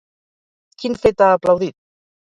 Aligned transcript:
Quin 0.83 0.97
fet 1.03 1.23
ha 1.27 1.31
aplaudit? 1.37 1.79